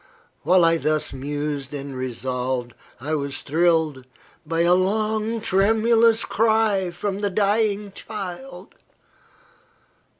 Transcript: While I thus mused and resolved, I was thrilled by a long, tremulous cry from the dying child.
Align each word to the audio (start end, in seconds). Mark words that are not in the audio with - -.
While 0.41 0.65
I 0.65 0.77
thus 0.77 1.13
mused 1.13 1.75
and 1.75 1.95
resolved, 1.95 2.73
I 2.99 3.13
was 3.13 3.43
thrilled 3.43 4.05
by 4.47 4.61
a 4.61 4.73
long, 4.73 5.39
tremulous 5.41 6.25
cry 6.25 6.89
from 6.89 7.19
the 7.19 7.29
dying 7.29 7.91
child. 7.91 8.73